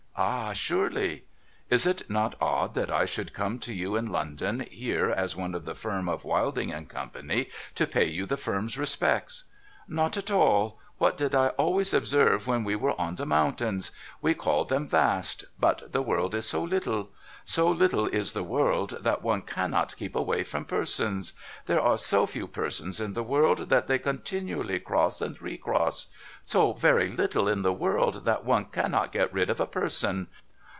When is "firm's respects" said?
8.37-9.45